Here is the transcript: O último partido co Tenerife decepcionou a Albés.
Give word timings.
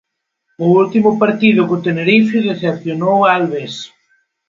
O 0.65 0.67
último 0.81 1.09
partido 1.23 1.61
co 1.67 1.83
Tenerife 1.85 2.37
decepcionou 2.49 3.17
a 3.23 3.29
Albés. 3.37 3.73